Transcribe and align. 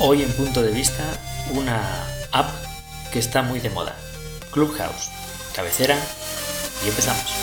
Hoy 0.00 0.22
en 0.22 0.30
punto 0.30 0.62
de 0.62 0.70
vista, 0.70 1.02
una 1.50 2.06
app 2.30 2.48
que 3.12 3.18
está 3.18 3.42
muy 3.42 3.58
de 3.58 3.68
moda. 3.68 3.96
Clubhouse. 4.52 5.10
Cabecera 5.56 5.98
y 6.84 6.88
empezamos. 6.88 7.34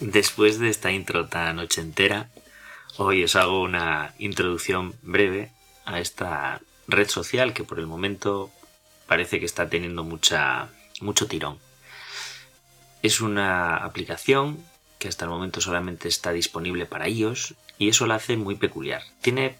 Después 0.00 0.58
de 0.58 0.68
esta 0.68 0.92
intro 0.92 1.26
tan 1.26 1.58
ochentera, 1.58 2.28
hoy 2.98 3.24
os 3.24 3.34
hago 3.34 3.62
una 3.62 4.12
introducción 4.18 4.94
breve 5.00 5.53
a 5.84 6.00
esta 6.00 6.60
red 6.86 7.08
social 7.08 7.52
que 7.52 7.64
por 7.64 7.78
el 7.78 7.86
momento 7.86 8.50
parece 9.06 9.38
que 9.38 9.46
está 9.46 9.68
teniendo 9.68 10.04
mucha, 10.04 10.68
mucho 11.00 11.26
tirón. 11.26 11.58
Es 13.02 13.20
una 13.20 13.76
aplicación 13.76 14.64
que 14.98 15.08
hasta 15.08 15.24
el 15.24 15.30
momento 15.30 15.60
solamente 15.60 16.08
está 16.08 16.32
disponible 16.32 16.86
para 16.86 17.08
iOS 17.08 17.54
y 17.78 17.88
eso 17.88 18.06
la 18.06 18.14
hace 18.16 18.36
muy 18.36 18.54
peculiar. 18.54 19.02
Tiene 19.20 19.56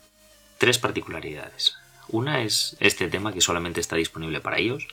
tres 0.58 0.78
particularidades. 0.78 1.76
Una 2.08 2.42
es 2.42 2.76
este 2.80 3.08
tema 3.08 3.32
que 3.32 3.40
solamente 3.40 3.80
está 3.80 3.96
disponible 3.96 4.40
para 4.40 4.60
iOS. 4.60 4.86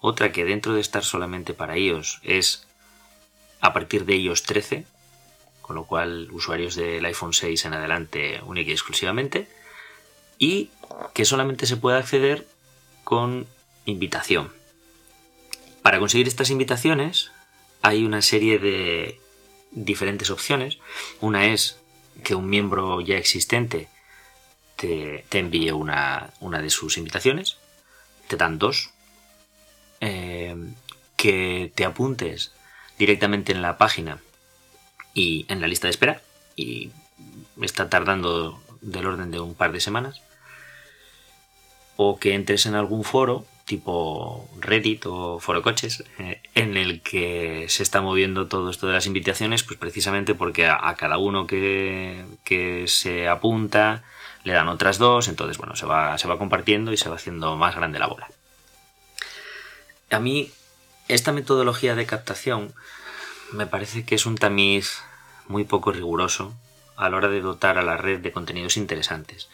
Otra 0.00 0.32
que 0.32 0.44
dentro 0.44 0.74
de 0.74 0.80
estar 0.80 1.04
solamente 1.04 1.54
para 1.54 1.76
iOS 1.76 2.20
es 2.22 2.66
a 3.60 3.72
partir 3.72 4.04
de 4.04 4.16
iOS 4.16 4.44
13, 4.44 4.86
con 5.60 5.76
lo 5.76 5.84
cual 5.84 6.28
usuarios 6.32 6.74
del 6.74 7.04
iPhone 7.04 7.32
6 7.32 7.64
en 7.64 7.74
adelante 7.74 8.40
única 8.44 8.70
y 8.70 8.74
exclusivamente 8.74 9.48
y 10.40 10.70
que 11.12 11.24
solamente 11.24 11.66
se 11.66 11.76
puede 11.76 11.98
acceder 11.98 12.48
con 13.04 13.46
invitación. 13.84 14.50
Para 15.82 16.00
conseguir 16.00 16.26
estas 16.26 16.50
invitaciones 16.50 17.30
hay 17.82 18.04
una 18.04 18.22
serie 18.22 18.58
de 18.58 19.20
diferentes 19.70 20.30
opciones. 20.30 20.78
Una 21.20 21.46
es 21.46 21.78
que 22.24 22.34
un 22.34 22.48
miembro 22.48 23.00
ya 23.00 23.16
existente 23.16 23.88
te, 24.76 25.24
envíe 25.30 25.70
una, 25.70 26.32
de 26.40 26.70
sus 26.70 26.96
invitaciones. 26.96 27.58
Te 28.26 28.36
dan 28.36 28.58
dos. 28.58 28.90
Eh, 30.00 30.56
que 31.16 31.70
te 31.74 31.84
apuntes 31.84 32.52
directamente 32.98 33.52
en 33.52 33.60
la 33.60 33.76
página 33.76 34.22
y 35.12 35.44
en 35.48 35.60
la 35.60 35.66
lista 35.66 35.86
de 35.86 35.90
espera. 35.90 36.22
Y 36.56 36.92
está 37.60 37.90
tardando 37.90 38.62
del 38.80 39.06
orden 39.06 39.30
de 39.30 39.38
un 39.38 39.54
par 39.54 39.72
de 39.72 39.80
semanas 39.80 40.22
o 42.02 42.18
que 42.18 42.32
entres 42.32 42.64
en 42.64 42.74
algún 42.76 43.04
foro 43.04 43.44
tipo 43.66 44.48
Reddit 44.58 45.04
o 45.04 45.38
foro 45.38 45.60
coches 45.60 46.02
eh, 46.18 46.40
en 46.54 46.78
el 46.78 47.02
que 47.02 47.66
se 47.68 47.82
está 47.82 48.00
moviendo 48.00 48.48
todo 48.48 48.70
esto 48.70 48.86
de 48.86 48.94
las 48.94 49.04
invitaciones 49.04 49.64
pues 49.64 49.78
precisamente 49.78 50.34
porque 50.34 50.66
a, 50.66 50.94
cada 50.96 51.18
uno 51.18 51.46
que, 51.46 52.24
se 52.86 53.28
apunta 53.28 54.02
le 54.44 54.54
dan 54.54 54.68
otras 54.68 54.96
dos 54.96 55.28
entonces 55.28 55.58
bueno 55.58 55.76
se 55.76 55.84
va, 55.84 56.16
se 56.16 56.26
va 56.26 56.38
compartiendo 56.38 56.90
y 56.90 56.96
se 56.96 57.10
va 57.10 57.16
haciendo 57.16 57.54
más 57.56 57.76
grande 57.76 57.98
la 57.98 58.06
bola. 58.06 58.28
A 60.10 60.20
mí 60.20 60.50
esta 61.08 61.32
metodología 61.32 61.94
de 61.96 62.06
captación 62.06 62.72
me 63.52 63.66
parece 63.66 64.06
que 64.06 64.14
es 64.14 64.24
un 64.24 64.38
tamiz 64.38 65.02
muy 65.48 65.64
poco 65.64 65.92
riguroso 65.92 66.54
a 67.00 67.10
la 67.10 67.16
hora 67.16 67.28
de 67.28 67.40
dotar 67.40 67.78
a 67.78 67.82
la 67.82 67.96
red 67.96 68.20
de 68.20 68.32
contenidos 68.32 68.76
interesantes 68.76 69.48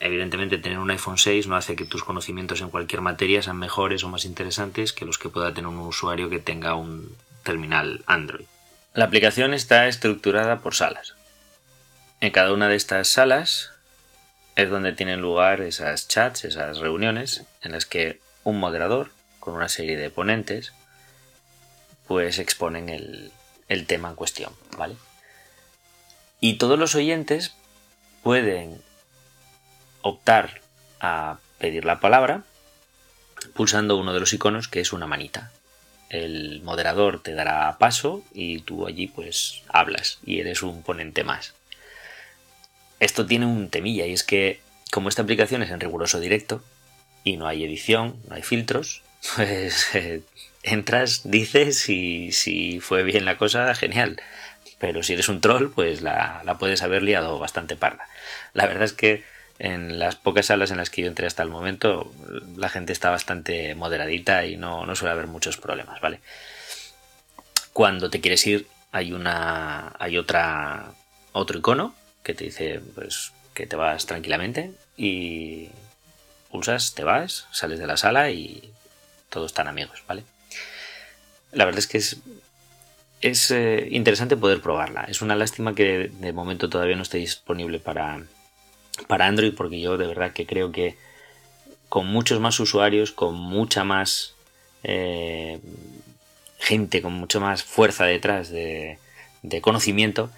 evidentemente 0.00 0.58
tener 0.58 0.78
un 0.78 0.90
iPhone 0.90 1.18
6 1.18 1.46
no 1.46 1.56
hace 1.56 1.76
que 1.76 1.84
tus 1.84 2.04
conocimientos 2.04 2.60
en 2.60 2.70
cualquier 2.70 3.00
materia 3.00 3.42
sean 3.42 3.58
mejores 3.58 4.02
o 4.02 4.08
más 4.08 4.24
interesantes 4.24 4.92
que 4.92 5.04
los 5.04 5.18
que 5.18 5.28
pueda 5.28 5.54
tener 5.54 5.68
un 5.68 5.78
usuario 5.78 6.28
que 6.28 6.40
tenga 6.40 6.74
un 6.74 7.16
terminal 7.44 8.02
Android. 8.06 8.46
La 8.94 9.04
aplicación 9.04 9.54
está 9.54 9.86
estructurada 9.86 10.58
por 10.58 10.74
salas. 10.74 11.14
En 12.20 12.32
cada 12.32 12.52
una 12.52 12.68
de 12.68 12.76
estas 12.76 13.08
salas 13.08 13.70
es 14.56 14.70
donde 14.70 14.92
tienen 14.92 15.20
lugar 15.20 15.60
esas 15.60 16.08
chats, 16.08 16.44
esas 16.44 16.78
reuniones 16.78 17.44
en 17.62 17.72
las 17.72 17.86
que 17.86 18.20
un 18.44 18.58
moderador 18.58 19.10
con 19.38 19.54
una 19.54 19.68
serie 19.68 19.96
de 19.96 20.10
ponentes 20.10 20.72
pues 22.06 22.38
exponen 22.38 22.88
el, 22.88 23.32
el 23.68 23.86
tema 23.86 24.10
en 24.10 24.16
cuestión, 24.16 24.52
¿vale? 24.76 24.96
Y 26.44 26.54
todos 26.54 26.76
los 26.76 26.96
oyentes 26.96 27.54
pueden 28.24 28.82
optar 30.02 30.60
a 30.98 31.38
pedir 31.60 31.84
la 31.84 32.00
palabra 32.00 32.42
pulsando 33.54 33.96
uno 33.96 34.12
de 34.12 34.18
los 34.18 34.32
iconos 34.32 34.66
que 34.66 34.80
es 34.80 34.92
una 34.92 35.06
manita. 35.06 35.52
El 36.08 36.60
moderador 36.62 37.22
te 37.22 37.34
dará 37.34 37.78
paso 37.78 38.24
y 38.34 38.58
tú 38.58 38.88
allí 38.88 39.06
pues 39.06 39.62
hablas 39.68 40.18
y 40.26 40.40
eres 40.40 40.64
un 40.64 40.82
ponente 40.82 41.22
más. 41.22 41.54
Esto 42.98 43.24
tiene 43.24 43.46
un 43.46 43.68
temilla 43.68 44.06
y 44.06 44.12
es 44.12 44.24
que 44.24 44.60
como 44.90 45.08
esta 45.08 45.22
aplicación 45.22 45.62
es 45.62 45.70
en 45.70 45.78
riguroso 45.78 46.18
directo 46.18 46.60
y 47.22 47.36
no 47.36 47.46
hay 47.46 47.62
edición, 47.62 48.16
no 48.28 48.34
hay 48.34 48.42
filtros, 48.42 49.02
pues 49.36 49.94
eh, 49.94 50.22
entras, 50.64 51.20
dices 51.22 51.88
y 51.88 52.32
si 52.32 52.80
fue 52.80 53.04
bien 53.04 53.24
la 53.24 53.38
cosa, 53.38 53.72
genial. 53.76 54.20
Pero 54.82 55.04
si 55.04 55.12
eres 55.12 55.28
un 55.28 55.40
troll, 55.40 55.70
pues 55.70 56.02
la, 56.02 56.42
la 56.44 56.58
puedes 56.58 56.82
haber 56.82 57.04
liado 57.04 57.38
bastante 57.38 57.76
parda. 57.76 58.08
La 58.52 58.66
verdad 58.66 58.82
es 58.82 58.92
que 58.92 59.22
en 59.60 60.00
las 60.00 60.16
pocas 60.16 60.46
salas 60.46 60.72
en 60.72 60.78
las 60.78 60.90
que 60.90 61.02
yo 61.02 61.06
entré 61.06 61.28
hasta 61.28 61.44
el 61.44 61.50
momento, 61.50 62.12
la 62.56 62.68
gente 62.68 62.92
está 62.92 63.10
bastante 63.10 63.76
moderadita 63.76 64.44
y 64.44 64.56
no, 64.56 64.92
suele 64.96 65.12
haber 65.12 65.28
muchos 65.28 65.56
problemas, 65.56 66.00
¿vale? 66.00 66.18
Cuando 67.72 68.10
te 68.10 68.20
quieres 68.20 68.44
ir, 68.44 68.66
hay 68.90 69.12
una. 69.12 69.94
hay 70.00 70.18
otra. 70.18 70.92
otro 71.30 71.60
icono 71.60 71.94
que 72.24 72.34
te 72.34 72.42
dice 72.42 72.80
pues 72.96 73.32
que 73.54 73.68
te 73.68 73.76
vas 73.76 74.06
tranquilamente 74.06 74.72
y 74.96 75.68
pulsas, 76.50 76.94
te 76.94 77.04
vas, 77.04 77.46
sales 77.52 77.78
de 77.78 77.86
la 77.86 77.96
sala 77.96 78.30
y 78.30 78.68
todos 79.30 79.52
están 79.52 79.68
amigos, 79.68 80.02
¿vale? 80.08 80.24
La 81.52 81.66
verdad 81.66 81.78
es 81.78 81.86
que 81.86 81.98
es, 81.98 82.16
es 83.22 83.52
eh, 83.52 83.88
interesante 83.92 84.36
poder 84.36 84.60
probarla. 84.60 85.04
Es 85.04 85.22
una 85.22 85.36
lástima 85.36 85.74
que 85.74 86.10
de 86.12 86.32
momento 86.32 86.68
todavía 86.68 86.96
no 86.96 87.02
esté 87.02 87.18
disponible 87.18 87.78
para, 87.78 88.22
para 89.06 89.26
Android 89.26 89.54
porque 89.54 89.80
yo 89.80 89.96
de 89.96 90.08
verdad 90.08 90.32
que 90.32 90.44
creo 90.44 90.72
que 90.72 90.96
con 91.88 92.06
muchos 92.06 92.40
más 92.40 92.58
usuarios, 92.58 93.12
con 93.12 93.34
mucha 93.34 93.84
más 93.84 94.34
eh, 94.82 95.60
gente, 96.58 97.00
con 97.00 97.12
mucha 97.12 97.38
más 97.38 97.62
fuerza 97.62 98.04
detrás 98.04 98.50
de, 98.50 98.98
conocimiento, 99.60 100.30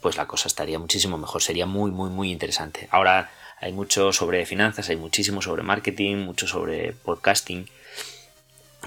pues 0.00 0.16
la 0.16 0.26
cosa 0.26 0.48
estaría 0.48 0.78
muchísimo 0.78 1.18
mejor, 1.18 1.42
sería 1.42 1.66
muy, 1.66 1.92
muy, 1.92 2.10
muy 2.10 2.32
interesante. 2.32 2.88
Ahora 2.90 3.30
hay 3.60 3.72
mucho 3.72 4.12
sobre 4.12 4.46
finanzas, 4.46 4.88
hay 4.88 4.96
muchísimo 4.96 5.42
sobre 5.42 5.62
marketing, 5.62 6.16
mucho 6.16 6.48
sobre 6.48 6.92
podcasting. 6.92 7.68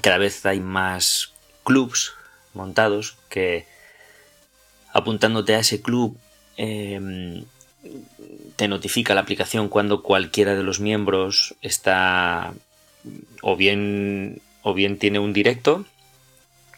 Cada 0.02 0.18
vez 0.18 0.46
hay 0.46 0.60
más 0.60 1.32
clubs 1.64 2.14
montados 2.56 3.18
que 3.30 3.66
apuntándote 4.94 5.56
a 5.56 5.60
ese 5.60 5.82
club 5.82 6.18
eh, 6.58 7.44
te 8.56 8.68
notifica 8.68 9.14
la 9.14 9.22
aplicación 9.22 9.70
cuando 9.70 10.02
cualquiera 10.02 10.56
de 10.56 10.64
los 10.64 10.80
miembros 10.80 11.56
está 11.62 12.54
o 13.42 13.56
bien 13.56 14.42
o 14.64 14.74
bien 14.74 14.98
tiene 14.98 15.20
un 15.20 15.34
directo 15.34 15.86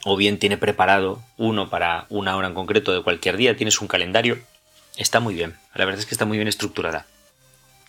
o 0.04 0.16
bien 0.16 0.40
tiene 0.40 0.58
preparado 0.58 1.22
uno 1.38 1.70
para 1.70 2.06
una 2.10 2.36
hora 2.36 2.48
en 2.48 2.54
concreto 2.54 2.94
de 2.94 3.04
cualquier 3.04 3.38
día, 3.38 3.58
tienes 3.58 3.82
un 3.82 3.88
calendario. 3.88 4.40
Está 4.96 5.20
muy 5.20 5.36
bien, 5.36 5.56
la 5.76 5.86
verdad 5.86 6.00
es 6.00 6.06
que 6.06 6.16
está 6.16 6.26
muy 6.26 6.38
bien 6.38 6.48
estructurada. 6.48 7.06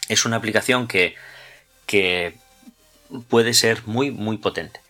Es 0.08 0.24
una 0.24 0.36
aplicación 0.36 0.88
que, 0.88 1.14
que 1.86 2.34
puede 3.28 3.54
ser 3.54 3.82
muy, 3.86 4.10
muy 4.10 4.38
potente. 4.38 4.80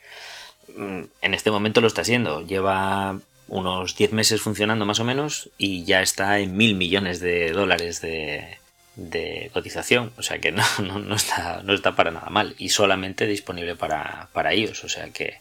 Mm, 0.79 1.03
en 1.23 1.35
este 1.35 1.51
momento 1.51 1.81
lo 1.81 1.89
está 1.89 2.05
siendo. 2.05 2.47
Lleva 2.47 3.19
unos 3.49 3.97
10 3.97 4.13
meses 4.13 4.41
funcionando 4.41 4.87
más 4.87 5.01
o 5.01 5.05
menos 5.05 5.51
y 5.59 5.85
ya 5.85 6.03
está 6.03 6.39
en 6.39 6.57
mil 6.57 6.77
millones 6.77 7.19
de 7.19 7.51
dólares 7.51 8.01
de, 8.01 8.59
de 8.95 9.51
cotización, 9.53 10.13
o 10.17 10.23
sea 10.23 10.39
que 10.39 10.53
no, 10.53 10.65
no, 10.79 11.17
está, 11.17 11.63
no 11.65 11.75
está 11.75 11.97
para 11.97 12.13
nada 12.13 12.31
mal 12.31 12.55
y 12.59 12.69
solamente 12.69 13.27
disponible 13.27 13.75
para, 13.75 14.29
para 14.33 14.55
iOS, 14.55 14.85
o 14.85 14.89
sea 14.89 15.11
que 15.11 15.41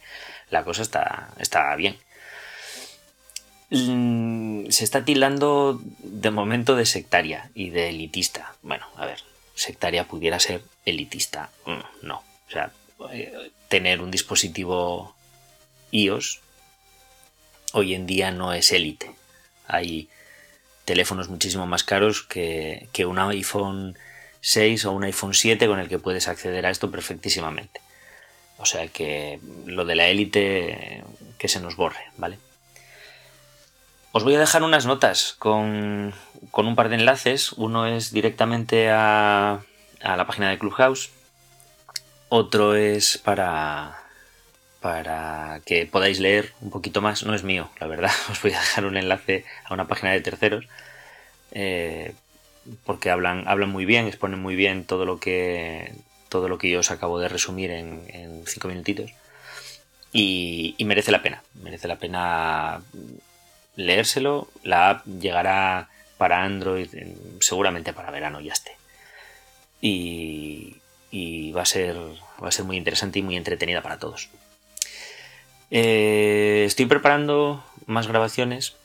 la 0.50 0.64
cosa 0.64 0.82
está, 0.82 1.30
está 1.38 1.76
bien. 1.76 1.98
Mm, 3.70 4.70
se 4.70 4.86
está 4.86 5.06
tildando 5.06 5.80
de 6.00 6.32
momento 6.32 6.76
de 6.76 6.86
sectaria 6.86 7.52
y 7.54 7.70
de 7.70 7.90
elitista. 7.90 8.56
Bueno, 8.64 8.88
a 8.96 9.06
ver, 9.06 9.20
sectaria 9.54 10.06
pudiera 10.06 10.40
ser 10.40 10.64
elitista. 10.86 11.52
Mm, 11.66 12.08
no, 12.08 12.24
o 12.48 12.52
sea, 12.52 12.72
eh, 13.12 13.52
tener 13.68 14.02
un 14.02 14.10
dispositivo 14.10 15.17
iOS 15.92 16.42
hoy 17.74 17.94
en 17.94 18.06
día 18.06 18.32
no 18.32 18.54
es 18.54 18.72
élite. 18.72 19.16
Hay 19.68 20.10
teléfonos 20.86 21.30
muchísimo 21.30 21.68
más 21.68 21.84
caros 21.84 22.24
que, 22.24 22.88
un 23.06 23.20
iPhone 23.20 23.98
6 24.42 24.86
o 24.86 24.92
un 24.92 25.04
iPhone 25.04 25.34
7 25.34 25.68
con 25.68 25.80
el 25.80 25.90
que 25.90 26.00
puedes 26.00 26.28
acceder 26.28 26.66
a 26.66 26.70
esto 26.70 26.90
perfectísimamente. 26.90 27.82
O 28.58 28.66
sea 28.66 28.88
que 28.88 29.40
lo 29.66 29.86
de 29.86 29.96
la 29.96 30.08
élite 30.08 31.04
que 31.38 31.48
se 31.48 31.60
nos 31.60 31.76
borre, 31.76 32.04
¿vale? 32.18 32.40
Os 34.12 34.24
voy 34.24 34.34
a 34.36 34.40
dejar 34.40 34.64
unas 34.64 34.88
notas 34.88 35.36
con, 35.38 36.14
un 36.54 36.76
par 36.76 36.90
de 36.90 36.96
enlaces. 36.96 37.52
Uno 37.52 37.86
es 37.86 38.12
directamente 38.12 38.90
a, 38.90 39.62
a 40.02 40.18
la 40.18 40.26
página 40.26 40.50
de 40.50 40.58
Clubhouse. 40.58 41.12
Otro 42.30 42.76
es 42.76 43.20
para, 43.20 44.07
para 44.82 45.62
que 45.66 45.86
podáis 45.86 46.20
leer 46.20 46.54
un 46.62 46.70
poquito 46.70 47.02
más. 47.02 47.24
No 47.24 47.34
es 47.34 47.44
mío, 47.44 47.70
la 47.80 47.88
verdad. 47.88 48.12
Os 48.32 48.42
voy 48.42 48.54
a 48.54 48.60
dejar 48.60 48.86
un 48.86 48.98
enlace 48.98 49.46
a 49.66 49.74
una 49.74 49.88
página 49.88 50.12
de 50.12 50.22
terceros. 50.22 50.68
Eh, 51.52 52.14
porque 52.86 53.10
hablan, 53.10 53.48
hablan 53.48 53.70
muy 53.70 53.86
bien, 53.86 54.08
exponen 54.08 54.40
muy 54.40 54.56
bien 54.56 54.84
todo 54.84 55.06
lo 55.06 55.20
que 55.20 55.94
todo 56.30 56.50
lo 56.50 56.58
que 56.58 56.70
yo 56.70 56.80
os 56.80 56.92
acabo 56.92 57.20
de 57.20 57.30
resumir 57.30 57.72
en, 57.72 58.44
cinco 58.46 58.68
minutitos. 58.68 59.12
Y, 60.12 60.76
merece 60.80 61.12
la 61.12 61.22
pena. 61.22 61.44
Merece 61.56 61.88
la 61.88 61.98
pena 61.98 62.82
leérselo. 63.76 64.50
La 64.64 64.90
app 64.90 65.06
llegará 65.06 65.90
para 66.18 66.44
Android, 66.44 66.90
seguramente 67.40 67.94
para 67.94 68.12
verano 68.12 68.42
ya 68.42 68.54
esté. 68.54 68.72
Y, 69.82 70.76
va, 71.56 71.62
a 71.62 71.66
ser, 71.66 71.96
va 72.44 72.50
a 72.50 72.52
ser 72.52 72.66
muy 72.66 72.78
interesante 72.78 73.20
y 73.20 73.22
muy 73.22 73.36
entretenida 73.38 73.82
para 73.82 74.00
todos. 74.00 74.30
Eh, 75.70 76.64
estoy 76.66 76.86
preparando 76.86 77.64
más 77.86 78.08
grabaciones 78.08 78.76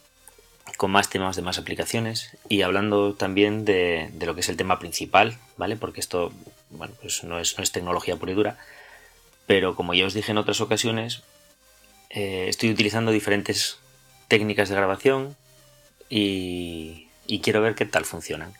con 0.77 0.91
más 0.91 1.09
temas 1.09 1.37
de 1.37 1.43
más 1.43 1.59
aplicaciones 1.59 2.37
y 2.49 2.63
hablando 2.63 3.15
también 3.15 3.65
de, 3.65 4.11
lo 4.21 4.35
que 4.35 4.41
es 4.41 4.49
el 4.49 4.57
tema 4.57 4.79
principal, 4.79 5.39
¿vale? 5.57 5.77
Porque 5.77 6.01
esto, 6.01 6.33
bueno, 6.71 6.95
pues 7.01 7.23
no 7.25 7.39
es, 7.39 7.55
tecnología 7.73 8.17
pura 8.17 8.33
y 8.33 8.35
dura, 8.35 8.59
pero 9.47 9.77
como 9.77 9.95
ya 9.95 10.07
os 10.07 10.15
dije 10.15 10.33
en 10.33 10.39
otras 10.39 10.61
ocasiones, 10.61 11.23
eh, 12.11 12.47
estoy 12.49 12.71
utilizando 12.71 13.13
diferentes 13.13 13.79
técnicas 14.29 14.69
de 14.71 14.77
grabación 14.77 15.37
y, 16.09 17.09
y 17.27 17.41
quiero 17.41 17.61
ver 17.61 17.75
qué 17.75 17.87
tal 17.87 18.05
funcionan. 18.05 18.55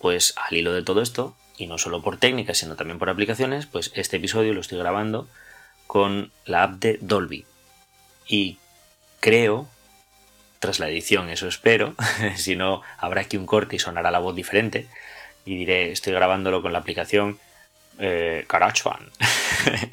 Pues 0.00 0.34
al 0.36 0.56
hilo 0.56 0.72
de 0.72 0.82
todo 0.82 1.00
esto, 1.00 1.34
y 1.56 1.66
no 1.66 1.78
solo 1.78 2.02
por 2.02 2.18
técnicas, 2.18 2.58
sino 2.58 2.76
también 2.76 2.98
por 2.98 3.08
aplicaciones, 3.08 3.66
pues 3.66 3.92
este 3.94 4.16
episodio 4.16 4.52
lo 4.52 4.60
estoy 4.60 4.78
grabando 4.78 5.28
con 5.92 6.32
la 6.46 6.62
app 6.62 6.76
de 6.76 6.98
Dolby. 7.02 7.44
Y 8.26 8.56
creo 9.20 9.68
tras 10.58 10.78
la 10.78 10.88
edición, 10.88 11.28
eso 11.28 11.46
espero. 11.46 11.94
si 12.36 12.56
no, 12.56 12.80
habrá 12.96 13.20
aquí 13.20 13.36
un 13.36 13.44
corte 13.44 13.76
y 13.76 13.78
sonará 13.78 14.10
la 14.10 14.18
voz 14.18 14.34
diferente. 14.34 14.88
Y 15.44 15.58
diré, 15.58 15.92
estoy 15.92 16.14
grabándolo 16.14 16.62
con 16.62 16.72
la 16.72 16.78
aplicación 16.78 17.38
eh, 17.98 18.46
GarageBand. 18.48 19.10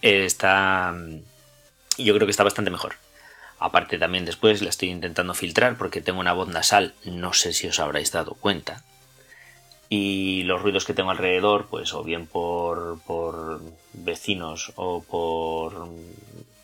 está. 0.00 0.94
Yo 1.98 2.14
creo 2.14 2.26
que 2.26 2.30
está 2.30 2.44
bastante 2.44 2.70
mejor. 2.70 2.94
Aparte, 3.58 3.98
también 3.98 4.24
después 4.24 4.62
la 4.62 4.70
estoy 4.70 4.88
intentando 4.88 5.34
filtrar 5.34 5.76
porque 5.76 6.00
tengo 6.00 6.20
una 6.20 6.32
voz 6.32 6.48
nasal, 6.48 6.94
no 7.04 7.34
sé 7.34 7.52
si 7.52 7.66
os 7.66 7.78
habréis 7.78 8.10
dado 8.10 8.32
cuenta. 8.36 8.82
Y 9.96 10.42
los 10.42 10.60
ruidos 10.60 10.84
que 10.84 10.92
tengo 10.92 11.12
alrededor, 11.12 11.68
pues 11.70 11.94
o 11.94 12.02
bien 12.02 12.26
por, 12.26 12.98
por 13.02 13.60
vecinos 13.92 14.72
o 14.74 15.04
por 15.04 15.88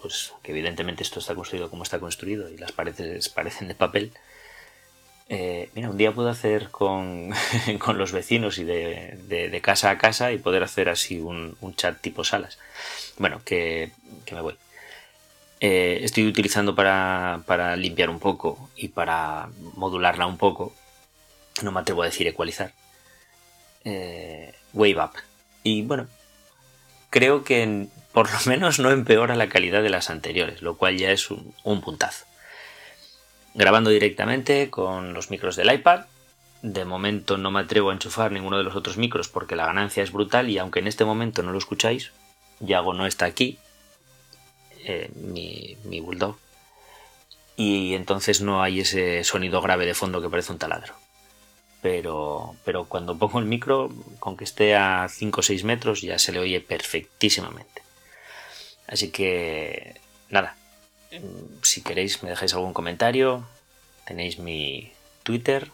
pues 0.00 0.32
que 0.43 0.50
evidentemente 0.50 1.05
esto 1.05 1.21
está 1.21 1.37
construido 1.37 1.71
como 1.71 1.85
está 1.85 2.00
construido 2.00 2.49
y 2.49 2.56
las 2.56 2.73
paredes 2.73 3.29
parecen 3.29 3.69
de 3.69 3.77
papel. 3.77 4.11
Eh, 5.29 5.71
mira, 5.77 5.91
un 5.91 5.97
día 5.97 6.11
puedo 6.11 6.29
hacer 6.29 6.71
con, 6.71 7.31
los 7.94 8.11
vecinos 8.11 8.59
y 8.59 8.65
de, 8.65 9.61
casa 9.62 9.91
a 9.91 9.99
casa 9.99 10.32
y 10.32 10.38
poder 10.38 10.65
hacer 10.65 10.88
así 10.88 11.21
un, 11.21 11.56
chat 11.77 12.00
tipo 12.00 12.25
salas. 12.25 12.59
Bueno, 13.17 13.43
que, 13.44 13.93
me 14.32 14.41
voy. 14.41 14.56
Eh, 15.61 16.00
estoy 16.03 16.27
utilizando 16.27 16.75
para, 16.75 17.77
limpiar 17.77 18.11
un 18.11 18.19
poco 18.19 18.71
y 18.75 18.88
para 18.88 19.50
modularla 19.77 20.27
un 20.27 20.37
poco. 20.37 20.75
No 21.62 21.71
me 21.71 21.79
atrevo 21.79 22.03
a 22.03 22.06
decir 22.06 22.27
ecualizar. 22.27 22.73
Eh, 23.85 24.55
wave 24.73 25.03
Up. 25.03 25.12
Y 25.62 25.82
bueno, 25.82 26.06
creo 27.11 27.44
que 27.44 27.88
por 28.12 28.31
lo 28.31 28.38
menos 28.47 28.79
no 28.79 28.91
empeora 28.91 29.37
la 29.37 29.49
calidad 29.49 29.82
de 29.82 29.91
las 29.91 30.11
anteriores, 30.11 30.62
lo 30.62 30.77
cual 30.77 30.97
ya 30.97 31.11
es 31.11 31.31
un, 31.31 31.81
puntazo. 31.81 32.27
Grabando 33.55 33.91
directamente 33.91 34.71
con 34.71 35.15
los 35.15 35.31
micros 35.31 35.56
del 35.56 35.73
iPad. 35.73 36.06
De 36.62 36.85
momento 36.85 37.38
no 37.38 37.50
me 37.50 37.61
atrevo 37.61 37.88
a 37.88 37.94
enchufar 37.94 38.32
ninguno 38.32 38.59
de 38.59 38.65
los 38.65 38.77
otros 38.77 38.99
micros 38.99 39.29
porque 39.29 39.56
la 39.56 39.65
ganancia 39.65 40.03
es 40.03 40.12
brutal 40.12 40.50
y 40.50 40.59
aunque 40.59 40.81
en 40.81 40.88
este 40.88 41.06
momento 41.06 41.43
no 41.43 41.53
lo 41.53 41.59
escucháis, 41.59 42.12
Yago 42.59 42.93
no 42.93 43.06
está 43.06 43.25
aquí, 43.25 43.59
eh, 44.85 45.11
mi, 45.15 45.79
mi 45.85 46.00
bulldog, 46.00 46.37
y 47.56 47.94
entonces 47.94 48.43
no 48.43 48.62
hay 48.62 48.81
ese 48.81 49.25
sonido 49.25 49.62
grave 49.62 49.87
de 49.87 49.94
fondo 49.94 50.21
que 50.21 50.29
parece 50.29 50.53
un 50.53 50.59
taladro 50.59 50.93
pero, 51.82 52.56
pero 52.65 52.85
cuando 52.85 53.19
pongo 53.19 53.38
el 53.38 53.47
micro, 53.47 53.91
con 54.19 54.37
que 54.37 54.44
esté 54.44 54.77
a 54.77 55.09
5 55.09 55.41
o 55.41 55.43
6 55.43 55.65
metros, 55.65 56.03
ya 56.03 56.19
se 56.19 56.32
le 56.32 56.41
oye 56.41 56.61
perfectísimamente. 56.61 57.82
Así 58.87 59.11
que, 59.11 60.00
nada, 60.29 60.56
si 61.62 61.82
queréis 61.82 62.23
me 62.23 62.31
dejáis 62.31 62.55
algún 62.55 62.73
comentario, 62.73 63.47
tenéis 64.06 64.38
mi 64.38 64.93
Twitter, 65.23 65.71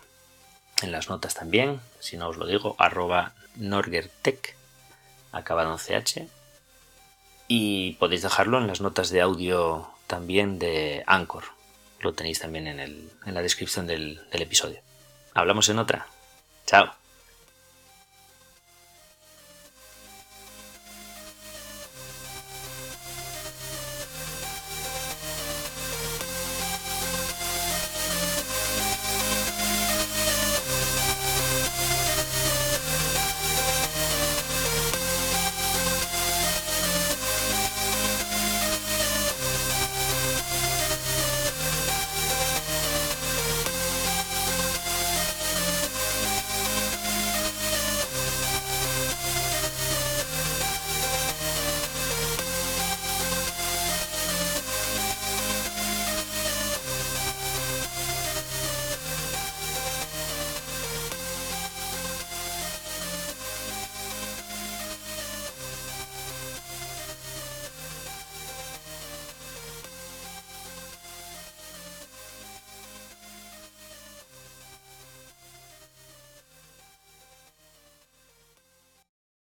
en 0.82 0.92
las 0.92 1.08
notas 1.08 1.34
también, 1.34 1.80
si 2.00 2.16
no 2.16 2.28
os 2.28 2.36
lo 2.36 2.46
digo, 2.46 2.76
arroba 2.78 3.32
norgertech, 3.56 4.54
acabado 5.32 5.72
en 5.72 6.04
ch, 6.04 6.28
y 7.48 7.92
podéis 7.94 8.22
dejarlo 8.22 8.58
en 8.58 8.66
las 8.66 8.80
notas 8.80 9.10
de 9.10 9.20
audio 9.20 9.88
también 10.06 10.58
de 10.58 11.02
Anchor, 11.06 11.44
lo 12.00 12.12
tenéis 12.12 12.40
también 12.40 12.66
en, 12.66 12.80
el, 12.80 13.10
en 13.24 13.34
la 13.34 13.42
descripción 13.42 13.86
del, 13.86 14.20
del 14.30 14.42
episodio. 14.42 14.85
Hablamos 15.36 15.68
en 15.68 15.78
otra. 15.78 16.06
Chao. 16.66 17.05